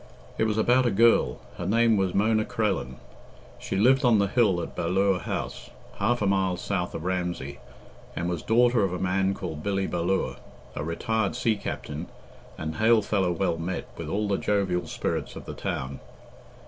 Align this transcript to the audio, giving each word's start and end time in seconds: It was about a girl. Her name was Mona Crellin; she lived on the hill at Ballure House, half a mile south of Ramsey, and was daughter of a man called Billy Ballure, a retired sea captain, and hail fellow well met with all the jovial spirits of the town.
It 0.39 0.45
was 0.45 0.57
about 0.57 0.87
a 0.87 0.89
girl. 0.89 1.37
Her 1.59 1.67
name 1.67 1.95
was 1.95 2.15
Mona 2.15 2.43
Crellin; 2.43 2.95
she 3.59 3.75
lived 3.75 4.03
on 4.03 4.17
the 4.17 4.25
hill 4.25 4.59
at 4.63 4.75
Ballure 4.75 5.19
House, 5.19 5.69
half 5.99 6.23
a 6.23 6.25
mile 6.25 6.57
south 6.57 6.95
of 6.95 7.03
Ramsey, 7.03 7.59
and 8.15 8.27
was 8.27 8.41
daughter 8.41 8.83
of 8.83 8.93
a 8.93 8.97
man 8.97 9.35
called 9.35 9.61
Billy 9.61 9.85
Ballure, 9.87 10.37
a 10.75 10.83
retired 10.83 11.35
sea 11.35 11.55
captain, 11.55 12.07
and 12.57 12.77
hail 12.77 13.03
fellow 13.03 13.31
well 13.31 13.59
met 13.59 13.89
with 13.95 14.09
all 14.09 14.27
the 14.27 14.39
jovial 14.39 14.87
spirits 14.87 15.35
of 15.35 15.45
the 15.45 15.53
town. 15.53 15.99